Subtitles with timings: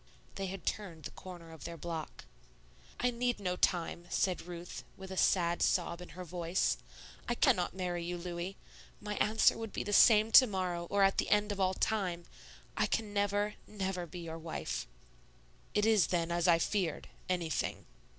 [0.33, 2.25] They had turned the corner of their block.
[2.99, 6.79] "I need no time," said Ruth, with a sad sob in her voice;
[7.29, 8.57] "I cannot marry you, Louis.
[8.99, 12.25] My answer would be the same to morrow or at the end of all time,
[12.75, 14.87] I can never, never be your wife."
[15.75, 17.85] "It is then as I feared, anything."